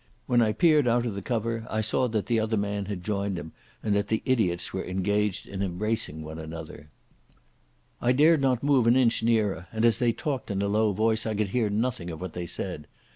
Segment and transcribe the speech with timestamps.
[0.25, 3.37] When I peered out of the cover I saw that the other man had joined
[3.37, 3.51] him
[3.83, 6.89] and that the idiots were engaged in embracing each other.
[8.01, 11.27] I dared not move an inch nearer, and as they talked in a low voice
[11.27, 12.87] I could hear nothing of what they said.